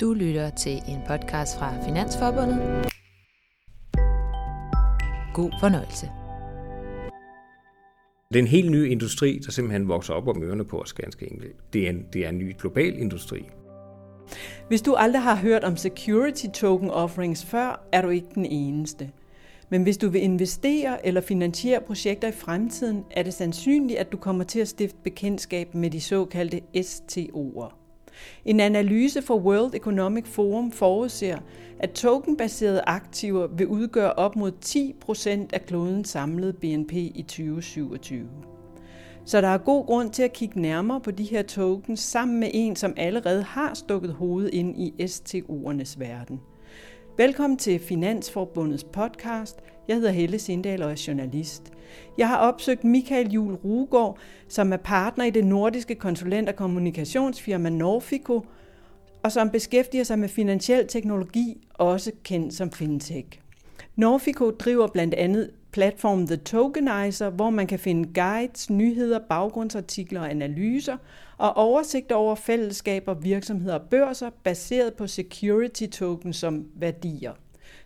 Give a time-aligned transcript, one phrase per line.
[0.00, 2.58] Du lytter til en podcast fra Finansforbundet.
[5.34, 6.06] God fornøjelse.
[8.32, 11.32] Det er en helt ny industri, der simpelthen vokser op om ørerne på os ganske
[11.32, 11.72] enkelt.
[11.72, 13.48] Det er en, det er en ny global industri.
[14.68, 19.10] Hvis du aldrig har hørt om security token offerings før, er du ikke den eneste.
[19.68, 24.16] Men hvis du vil investere eller finansiere projekter i fremtiden, er det sandsynligt, at du
[24.16, 27.87] kommer til at stifte bekendtskab med de såkaldte STO'er.
[28.44, 31.38] En analyse fra World Economic Forum forudser,
[31.78, 38.28] at tokenbaserede aktiver vil udgøre op mod 10% af klodens samlede BNP i 2027.
[39.24, 42.50] Så der er god grund til at kigge nærmere på de her tokens sammen med
[42.54, 46.40] en, som allerede har stukket hovedet ind i STO'ernes verden.
[47.18, 49.58] Velkommen til Finansforbundets podcast.
[49.88, 51.72] Jeg hedder Helle Sindal og er journalist.
[52.18, 54.18] Jeg har opsøgt Michael Jul Rugård,
[54.48, 58.46] som er partner i det nordiske konsulent- og kommunikationsfirma Norfico,
[59.22, 63.40] og som beskæftiger sig med finansiel teknologi, også kendt som fintech.
[63.96, 70.30] Norfico driver blandt andet platform The Tokenizer, hvor man kan finde guides, nyheder, baggrundsartikler og
[70.30, 70.96] analyser,
[71.38, 77.32] og oversigt over fællesskaber, virksomheder og børser, baseret på security tokens som værdier.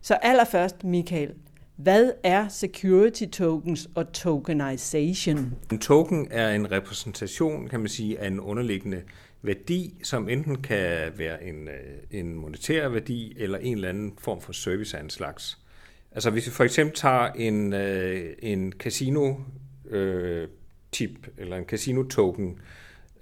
[0.00, 1.34] Så allerførst, Michael,
[1.76, 5.54] hvad er security tokens og tokenization?
[5.72, 9.02] En token er en repræsentation, kan man sige, af en underliggende
[9.42, 14.40] værdi, som enten kan være en, øh, en monetær værdi eller en eller anden form
[14.40, 15.58] for service af en slags.
[16.14, 19.34] Altså hvis vi for eksempel tager en, øh, en casino
[19.90, 20.48] øh,
[20.92, 22.58] tip eller en casino token,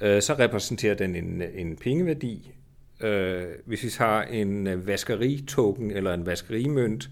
[0.01, 2.53] øh, så repræsenterer den en, en pengeværdi.
[3.01, 7.11] Øh, hvis vi tager en øh, vaskeri-token eller en vaskerimønt,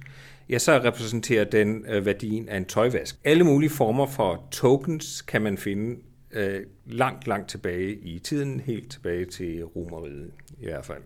[0.49, 3.17] ja, så repræsenterer den øh, værdien af en tøjvask.
[3.25, 8.91] Alle mulige former for tokens kan man finde øh, langt, langt tilbage i tiden, helt
[8.91, 11.03] tilbage til romeriet i hvert fald.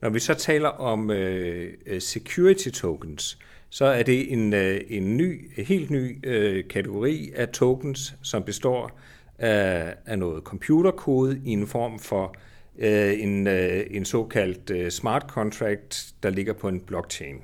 [0.00, 3.38] Når vi så taler om øh, øh security tokens,
[3.72, 9.00] så er det en, øh, en ny, helt ny øh, kategori af tokens, som består
[9.38, 12.34] af, af noget computerkode i en form for
[12.78, 17.36] øh, en, øh, en såkaldt øh, smart contract, der ligger på en blockchain.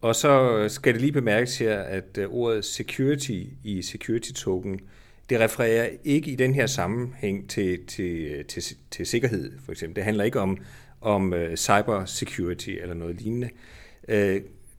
[0.00, 4.80] Og så skal det lige bemærkes her, at øh, ordet security i security token,
[5.30, 9.96] det refererer ikke i den her sammenhæng til, til, øh, til, til sikkerhed, for eksempel.
[9.96, 10.58] Det handler ikke om,
[11.00, 13.50] om øh, cyber security eller noget lignende.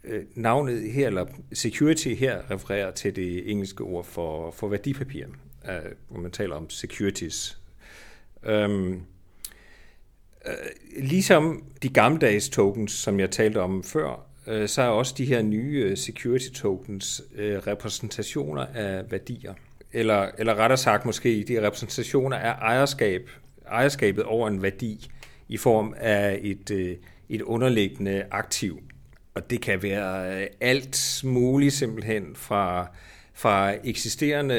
[0.04, 5.76] Øh, navnet her, eller security her, refererer til det engelske ord for, for værdipapir, uh,
[5.76, 7.58] øh, hvor man taler om securities.
[8.50, 9.06] Um,
[10.46, 10.52] uh,
[11.04, 15.42] ligesom de gammeldags tokens, som jeg talte om før, Øh, så er også de her
[15.42, 19.54] nye security tokens øh, repræsentationer af værdier.
[19.94, 23.30] Eller, eller rettere sagt måske, de repræsentationer af ejerskab,
[23.68, 25.10] ejerskabet over en værdi
[25.48, 26.98] i form af et,
[27.30, 28.80] et underliggende aktiv.
[29.34, 32.88] Og det kan være øh, alt muligt simpelthen fra,
[33.34, 34.56] fra eksisterende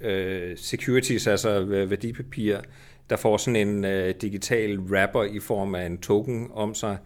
[0.00, 2.60] øh, securities, altså værdipapirer,
[3.10, 6.96] der får sådan en øh, digital wrapper i form af en token om sig,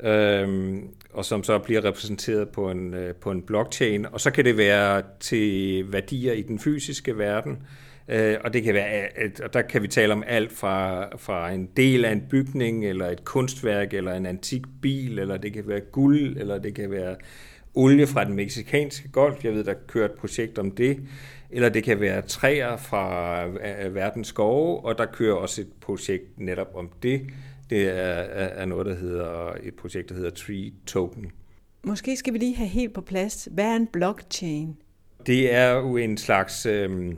[0.00, 0.76] øh,
[1.12, 4.06] og som så bliver repræsenteret på en, øh, på en blockchain.
[4.06, 7.87] Og så kan det være til værdier i den fysiske verden, øh,
[8.44, 9.08] og det kan være,
[9.44, 13.06] og der kan vi tale om alt fra, fra en del af en bygning, eller
[13.06, 17.16] et kunstværk, eller en antik bil, eller det kan være guld, eller det kan være
[17.74, 19.44] olie fra den meksikanske golf.
[19.44, 21.00] Jeg ved, der kører et projekt om det.
[21.50, 26.40] Eller det kan være træer fra øh, verdens skove, og der kører også et projekt
[26.40, 27.22] netop om det.
[27.70, 31.30] Det er, er noget, der hedder et projekt, der hedder Tree Token.
[31.84, 33.48] Måske skal vi lige have helt på plads.
[33.50, 34.76] Hvad er en blockchain?
[35.26, 37.14] Det er jo en slags øh,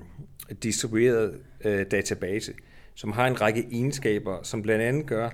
[0.62, 2.52] distribueret øh, database,
[2.94, 5.30] som har en række egenskaber, som blandt andet gør,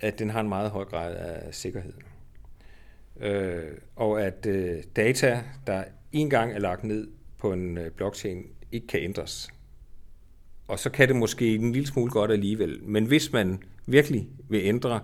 [0.00, 1.92] at den har en meget høj grad af sikkerhed.
[3.20, 3.62] Øh,
[3.96, 8.86] og at øh, data, der en gang er lagt ned på en øh, blockchain, ikke
[8.86, 9.48] kan ændres.
[10.68, 12.82] Og så kan det måske en lille smule godt alligevel.
[12.82, 15.00] Men hvis man virkelig vil ændre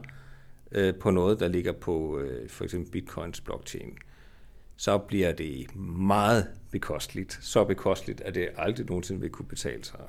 [0.73, 3.99] øh, på noget, der ligger på øh, for eksempel bitcoins blockchain,
[4.77, 7.39] så bliver det meget bekosteligt.
[7.43, 10.01] Så bekosteligt, at det aldrig nogensinde vil kunne betale sig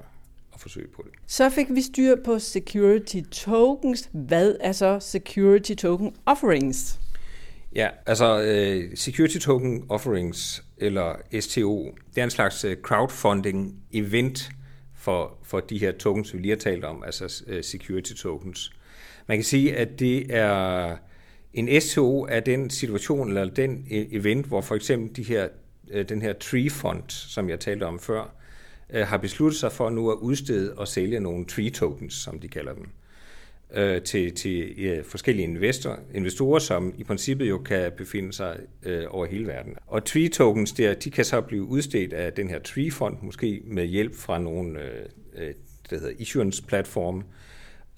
[0.54, 1.12] at forsøge på det.
[1.28, 4.10] Så fik vi styr på security tokens.
[4.12, 7.00] Hvad er så security token offerings?
[7.76, 14.50] Ja, altså uh, Security Token Offerings, eller STO, det er en slags uh, crowdfunding event
[14.96, 18.72] for, for de her tokens, vi lige har talt om, altså uh, security tokens.
[19.28, 20.98] Man kan sige, at det er
[21.58, 25.48] en STO er den situation, eller den øh, event, hvor for eksempel de her,
[25.92, 28.36] øh, den her Tree Fund, som jeg talte om før,
[28.90, 32.48] øh, har besluttet sig for nu at udstede og sælge nogle Tree Tokens, som de
[32.48, 32.90] kalder dem.
[34.06, 38.58] til, til forskellige investor, investorer, som i princippet jo kan befinde sig
[39.10, 39.76] over hele verden.
[39.88, 43.62] Og Tree tokens der, de kan så blive udstedt af den her Tree fund, måske
[43.66, 44.80] med hjælp fra nogle
[45.38, 45.54] øh,
[45.90, 47.24] der hedder issuance platform.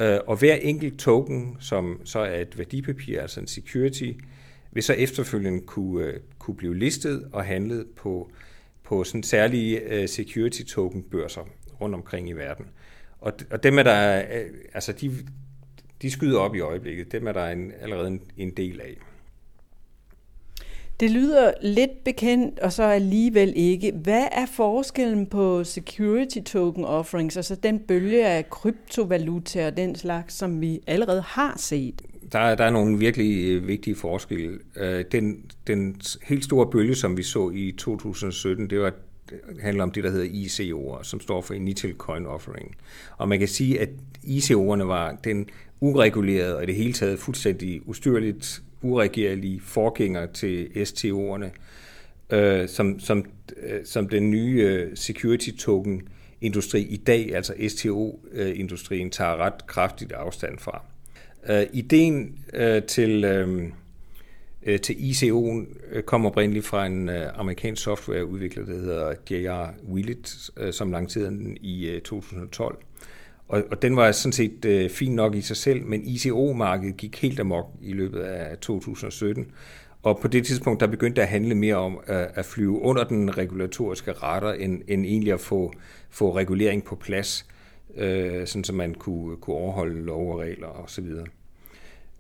[0.02, 4.12] Øh, og hver enkelt token, som så er et værdipapir, altså en security,
[4.72, 8.32] vil så efterfølgende kunne, øh, kunne blive listet og handlet på,
[8.84, 11.42] på sådan særlige øh, security token børser
[11.82, 12.66] rundt omkring i verden.
[13.20, 15.12] Og, og dem er der, øh, altså de,
[16.02, 17.12] de skyder op i øjeblikket.
[17.12, 18.98] Dem er der en, allerede en, en del af.
[21.00, 23.92] Det lyder lidt bekendt, og så alligevel ikke.
[23.92, 30.34] Hvad er forskellen på security token offerings, altså den bølge af kryptovaluta og den slags,
[30.34, 32.02] som vi allerede har set?
[32.32, 34.60] Der, der er nogle virkelig øh, vigtige forskelle.
[34.76, 38.94] Øh, den, den helt store bølge, som vi så i 2017, det var
[39.30, 42.76] det handler om det, der hedder ICO'er, som står for Initial Coin Offering.
[43.18, 43.90] Og man kan sige, at
[44.24, 45.50] ICO'erne var den
[45.80, 51.50] uregulerede og i det hele taget fuldstændig ustyrligt uregerlige forgænger til STO'erne,
[52.36, 53.26] øh, som, som,
[53.58, 56.08] øh, som den nye øh, security token
[56.42, 60.84] industri i dag, altså STO-industrien, øh, tager ret kraftigt afstand fra.
[61.50, 63.64] Øh, ideen øh, til, øh,
[64.64, 69.74] øh til ICO'en øh, kom oprindeligt fra en øh, amerikansk softwareudvikler, der hedder J.R.
[69.92, 72.78] Willett, øh, som lancerede den i øh, 2012.
[73.50, 77.22] Og, og den var sådan set øh, fin nok i sig selv, men ICO-markedet gik
[77.22, 79.52] helt amok i løbet af 2017.
[80.04, 83.04] Og på det tidspunkt, der begyndte det at handle mere om at, at flyve under
[83.04, 85.74] den regulatoriske radar, end, end egentlig at få,
[86.10, 87.46] få regulering på plads,
[87.96, 91.04] øh, sådan så man kunne, kunne overholde lov og regler osv.
[91.04, 91.26] Og så,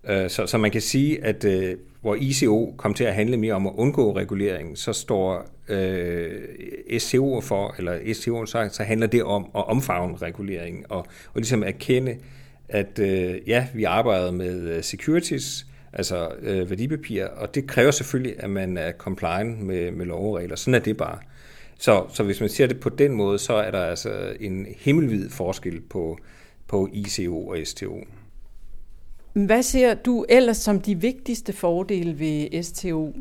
[0.08, 3.54] Øh, så så man kan sige, at øh, hvor ICO kom til at handle mere
[3.54, 6.32] om at undgå regulering, så står øh,
[6.98, 10.98] SCO for, eller SCO, så, så handler det om at omfavne regulering og,
[11.34, 12.18] og ligesom erkende,
[12.70, 18.44] at øh, ja, vi arbejder med øh, securities, altså øh, værdipapirer, og det kræver selvfølgelig,
[18.44, 20.56] at man er compliant med, med lovregler.
[20.56, 21.18] Sådan er det bare.
[21.80, 25.30] Så, så hvis man ser det på den måde, så er der altså en himmelvid
[25.30, 26.18] forskel på,
[26.68, 28.04] på ICO og STO.
[29.34, 33.16] Hvad ser du ellers som de vigtigste fordele ved STO?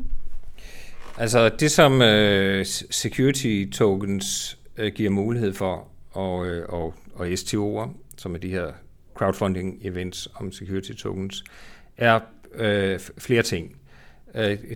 [1.17, 7.89] Altså det, som øh, security tokens øh, giver mulighed for, og, øh, og, og STO'er,
[8.17, 8.71] som er de her
[9.15, 11.43] crowdfunding events om security tokens,
[11.97, 12.19] er
[12.55, 13.75] øh, flere ting.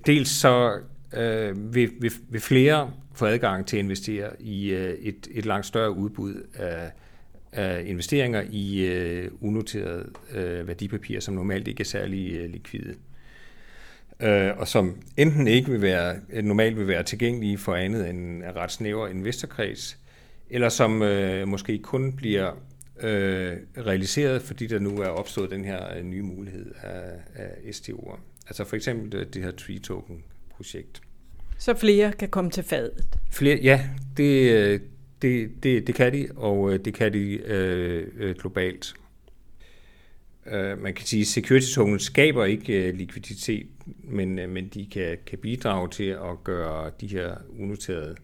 [0.05, 0.79] Dels så
[1.13, 5.65] øh, vil, vil, vil flere få adgang til at investere i øh, et, et langt
[5.65, 6.91] større udbud af
[7.53, 12.95] af investeringer i øh, unoterede øh, værdipapirer, som normalt ikke er særlig øh, likvide.
[14.19, 18.55] Øh, og som enten ikke vil være, normalt vil være tilgængelige for andet end en
[18.55, 19.97] ret snæver investorkreds,
[20.49, 22.51] eller som øh, måske kun bliver
[22.99, 28.19] øh, realiseret, fordi der nu er opstået den her øh, nye mulighed af, af STO'er.
[28.47, 31.01] Altså for eksempel øh, det her Tree Token projekt.
[31.57, 33.05] Så flere kan komme til fadet?
[33.31, 34.79] Flere, ja, det, øh,
[35.23, 38.93] det, det, det kan de, og øh, det kan de øh, øh, globalt.
[40.45, 43.67] Øh, man kan sige, at security tokens skaber ikke øh, likviditet,
[44.03, 48.15] men, øh, men de kan, kan bidrage til at gøre de her unoterede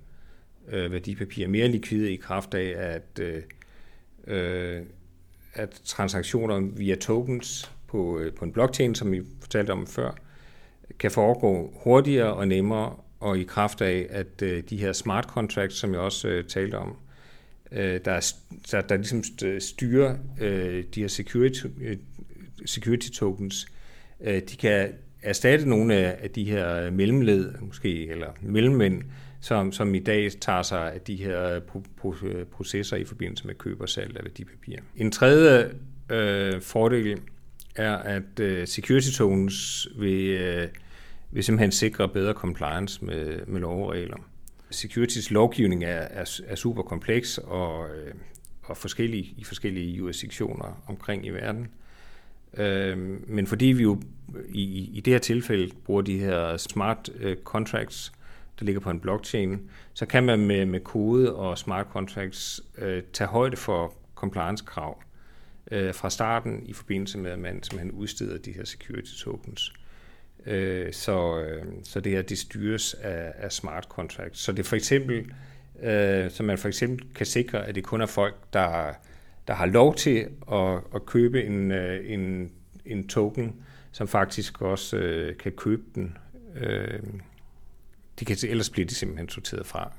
[0.68, 3.42] øh, værdipapirer mere likvide i kraft af, at, øh,
[4.28, 4.82] øh,
[5.54, 10.12] at transaktioner via tokens på, øh, på en blockchain, som vi fortalte om før,
[11.00, 15.78] kan foregå hurtigere og nemmere og i kraft af, at øh, de her smart contracts,
[15.78, 16.98] som jeg også øh, talte om,
[17.72, 18.34] øh, der,
[18.72, 19.24] der, der ligesom
[19.60, 21.98] styrer øh, de her security, øh,
[22.66, 23.68] security tokens,
[24.22, 29.04] øh, de kan erstatte nogle af de her mellemled, måske, eller mellemmænd,
[29.42, 31.62] som, som i dag tager sig af de her øh,
[32.24, 34.82] øh, processer i forbindelse med køb og salg af værdipapirer.
[34.96, 35.72] En tredje
[36.10, 37.20] øh, fordel
[37.76, 40.68] er, at øh, security tokens vil øh,
[41.32, 44.18] vil simpelthen sikre bedre compliance med, med lovregler.
[44.72, 48.14] Securities lovgivning er, er, er super kompleks og, øh,
[48.64, 51.68] og forskellig i forskellige jurisdiktioner omkring i verden.
[52.58, 52.98] Øh,
[53.30, 54.02] men fordi vi jo
[54.50, 58.12] i, i det her tilfælde bruger de her smart øh, contracts,
[58.60, 63.04] der ligger på en blockchain, så kan man med, med kode og smart contracts øh,
[63.14, 65.04] tage højde for compliance-krav
[65.72, 69.74] øh, fra starten i forbindelse med, at man man udsteder de her security tokens.
[69.74, 69.89] Øh,
[70.46, 74.40] Øh, så, øh, så det her, det styres af, af smart contracts.
[74.40, 75.32] Så det for eksempel,
[75.82, 78.94] øh, så man for eksempel kan sikre, at det kun er folk, der,
[79.48, 82.52] der har lov til at, at købe en, øh, en,
[82.86, 83.56] en token,
[83.92, 86.18] som faktisk også øh, kan købe den.
[86.56, 87.00] Øh,
[88.20, 89.92] de kan, ellers bliver de simpelthen sorteret fra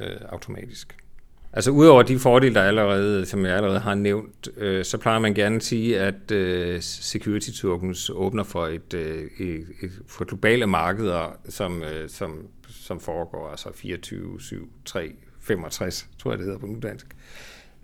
[0.00, 0.96] øh, automatisk.
[1.52, 5.34] Altså udover de fordele, der allerede, som jeg allerede har nævnt, øh, så plejer man
[5.34, 10.66] gerne at sige, at øh, security tokens åbner for et, øh, et, et for globale
[10.66, 16.58] markeder, som, øh, som, som foregår altså 24, 7, 3, 65, tror jeg det hedder
[16.58, 17.06] på nudansk.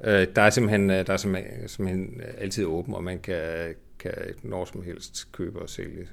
[0.05, 4.13] Øh, der er simpelthen, øh, der er simpelthen, simpelthen altid åben, og man kan, kan
[4.43, 6.09] når som helst købe og sælge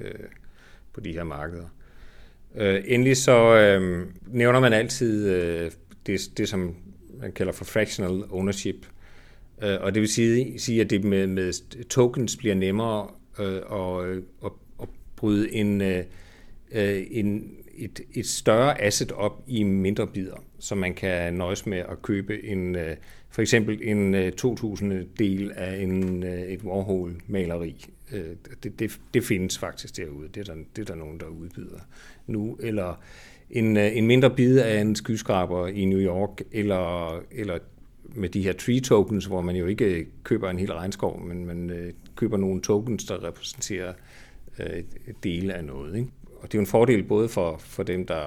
[0.00, 0.14] øh,
[0.92, 1.68] på de her markeder.
[2.54, 5.70] Øh, endelig så øh, nævner man altid øh,
[6.08, 6.74] det, det, som
[7.20, 8.86] man kalder for fractional ownership.
[9.62, 14.16] Øh, og det vil sige, sige at det med, med tokens bliver nemmere øh, at,
[14.44, 16.04] at, at bryde en, øh,
[16.72, 21.78] øh, en, et, et større asset op i mindre bidder, så man kan nøjes med
[21.78, 22.96] at købe en, øh,
[23.30, 27.86] for eksempel en øh, 2000 del af en, et Warhol-maleri.
[28.62, 30.28] Det, det, det findes faktisk derude.
[30.28, 31.78] Det er, der, det er der nogen, der udbyder
[32.26, 32.58] nu.
[32.60, 33.02] Eller
[33.50, 37.58] en, øh, en mindre bid af en skyskraber i New York, eller, eller
[38.04, 41.46] med de her tree tokens, hvor man jo ikke øh, køber en hel regnskov, men
[41.46, 43.92] man øh, køber nogle tokens, der repræsenterer
[44.58, 44.82] øh,
[45.22, 45.96] dele af noget.
[45.96, 46.08] Ikke?
[46.40, 48.22] Og det er jo en fordel både for, for dem, der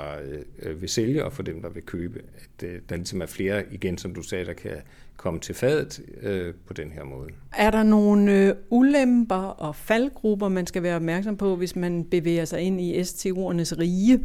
[0.63, 3.63] øh, vil sælge, og for dem, der vil købe, at øh, der ligesom er flere,
[3.73, 4.71] igen som du sagde, der kan
[5.17, 7.29] komme til fadet øh, på den her måde.
[7.57, 12.45] Er der nogle øh, ulemper og faldgrupper, man skal være opmærksom på, hvis man bevæger
[12.45, 14.19] sig ind i STO'ernes rige?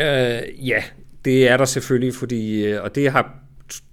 [0.00, 0.82] Øh, ja,
[1.24, 3.34] det er der selvfølgelig, fordi, øh, og det har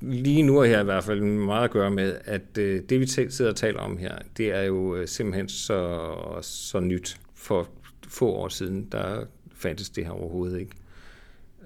[0.02, 3.52] lige nu her i hvert fald meget at gøre med, at øh, det vi sidder
[3.52, 6.00] og taler om her, det er jo øh, simpelthen så,
[6.42, 7.18] så nyt.
[7.36, 7.70] For
[8.08, 9.24] få år siden, der
[9.56, 10.72] fandtes det her overhovedet ikke.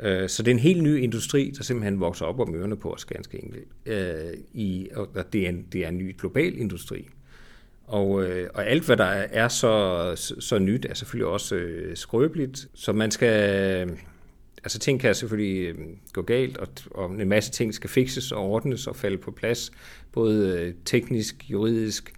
[0.02, 2.94] Øh, så det er en helt ny industri, der simpelthen vokser op om ørerne på
[2.94, 3.68] os ganske enkelt.
[3.86, 7.08] Øh, I, og det er, en, det er en ny global industri.
[7.88, 8.10] Og,
[8.54, 12.68] og alt, hvad der er så, så nyt, er selvfølgelig også skrøbeligt.
[12.74, 13.98] Så man skal
[14.66, 15.76] altså ting kan selvfølgelig øh,
[16.14, 19.72] gå galt, og, og en masse ting skal fikses og ordnes og falde på plads,
[20.12, 22.14] både øh, teknisk, juridisk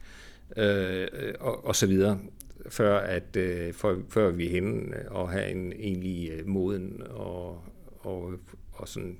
[0.57, 1.07] øh,
[1.39, 2.19] og, og så videre,
[2.69, 7.63] før, at, øh, for, før vi er henne og have en egentlig øh, moden og,
[7.99, 8.33] og,
[8.73, 9.17] og sådan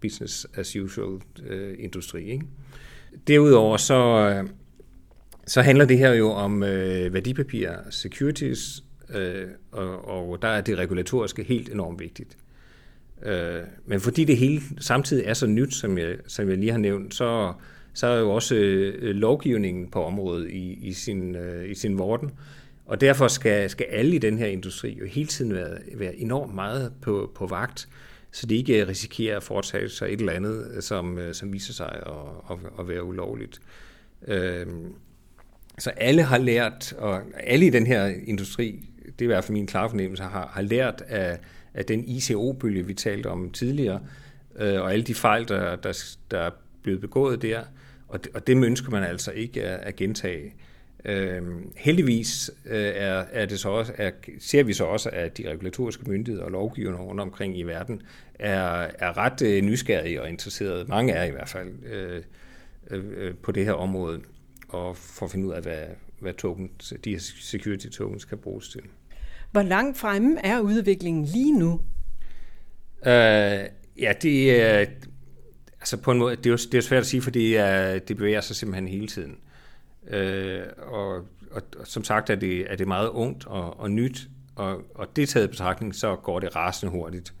[0.00, 2.24] business as usual øh, industri.
[2.24, 2.46] Ikke?
[3.26, 4.48] Derudover så,
[5.46, 10.78] så handler det her jo om øh, værdipapirer, securities, øh, og, og der er det
[10.78, 12.36] regulatoriske helt enormt vigtigt.
[13.22, 16.78] Øh, men fordi det hele samtidig er så nyt, som jeg, som jeg lige har
[16.78, 17.52] nævnt, så,
[17.94, 22.30] så er jo også øh, lovgivningen på området i, i, sin, øh, i sin vorden.
[22.86, 26.54] Og derfor skal, skal alle i den her industri jo hele tiden være, være enormt
[26.54, 27.88] meget på, på vagt,
[28.32, 31.72] så de ikke risikerer at foretage sig et eller andet, øh, som, øh, som viser
[31.72, 32.12] sig at,
[32.50, 33.60] at, at være ulovligt.
[34.28, 34.66] Øh,
[35.78, 39.52] så alle har lært, og alle i den her industri det er i hvert fald
[39.52, 41.38] min klare fornemmelse, har, har lært af,
[41.74, 44.00] af den ICO-bølge, vi talte om tidligere,
[44.56, 46.50] øh, og alle de fejl, der, der, der er
[46.82, 47.62] blevet begået der,
[48.08, 50.54] og det, og det ønsker man altså ikke at, at gentage.
[51.04, 51.42] Øh,
[51.76, 56.10] heldigvis øh, er, er det så også, er, ser vi så også, at de regulatoriske
[56.10, 58.02] myndigheder og lovgiverne rundt omkring i verden
[58.34, 62.22] er, er ret øh, nysgerrige og interesserede, mange er i hvert fald, øh,
[62.90, 64.20] øh, øh på det her område,
[64.68, 65.84] og for at finde ud af, hvad,
[66.20, 68.82] hvad tokens, de her security tokens kan bruges til.
[69.54, 71.80] Hvor langt fremme er udviklingen lige nu?
[73.06, 73.64] Øh,
[73.98, 74.86] ja, det er...
[75.80, 78.16] Altså på en måde, det er jo, det er svært at sige, fordi det, det
[78.16, 79.36] bevæger sig simpelthen hele tiden.
[80.08, 81.14] Øh, og,
[81.50, 85.16] og, og som sagt er det, er det meget ungt og, og nyt, og, og
[85.16, 87.34] det taget i betragtning, så går det rasende hurtigt.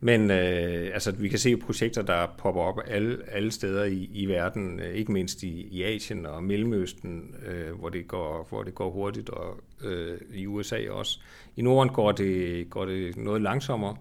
[0.00, 4.26] Men øh, altså, vi kan se projekter, der popper op alle, alle steder i, i
[4.26, 8.74] verden, øh, ikke mindst i, i Asien og Mellemøsten, øh, hvor, det går, hvor det
[8.74, 11.20] går hurtigt, og øh, i USA også.
[11.56, 13.96] I Norden går det, går det noget langsommere,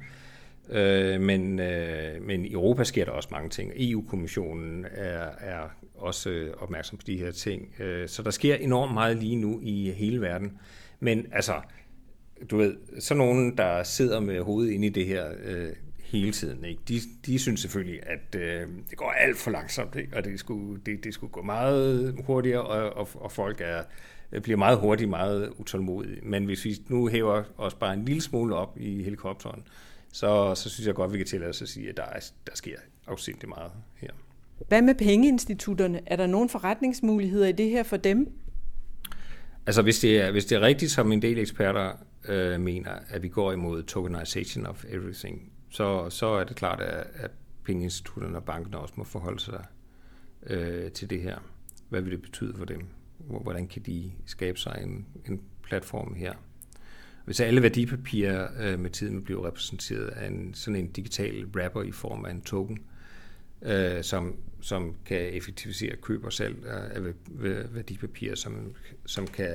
[0.69, 3.71] øh, men, øh, men i Europa sker der også mange ting.
[3.75, 7.75] EU-kommissionen er, er også øh, opmærksom på de her ting.
[7.79, 10.59] Øh, så der sker enormt meget lige nu i hele verden.
[10.99, 11.53] Men altså,
[12.51, 15.69] du ved, så nogen, der sidder med hovedet inde i det her, øh,
[16.05, 16.65] hele tiden.
[16.65, 16.81] Ikke?
[16.87, 20.17] De, de synes selvfølgelig, at øh, det går alt for langsomt, ikke?
[20.17, 23.83] og det skulle, det, det skulle gå meget hurtigere, og, og, og folk er,
[24.41, 26.21] bliver meget hurtigt meget utålmodige.
[26.23, 29.63] Men hvis vi nu hæver os bare en lille smule op i helikopteren,
[30.11, 32.55] så, så synes jeg godt, vi kan tillade os at sige, at der, er, der
[32.55, 32.75] sker
[33.07, 34.09] afsindigt meget her.
[34.67, 36.01] Hvad med pengeinstitutterne?
[36.05, 38.31] Er der nogle forretningsmuligheder i det her for dem?
[39.65, 41.91] Altså hvis det er, hvis det er rigtigt, som en del eksperter
[42.27, 47.07] øh, mener, at vi går imod tokenization of everything, så, så er det klart, at,
[47.13, 47.31] at
[47.63, 49.65] pengeinstitutterne og bankerne også må forholde sig
[50.47, 51.37] øh, til det her.
[51.89, 52.87] Hvad vil det betyde for dem?
[53.17, 56.33] Hvordan kan de skabe sig en, en platform her?
[57.25, 61.91] Hvis alle værdipapirer øh, med tiden bliver repræsenteret af en, sådan en digital wrapper i
[61.91, 62.79] form af en token,
[63.61, 67.01] øh, som, som kan effektivisere køb og salg af
[67.75, 69.53] værdipapirer, som, som kan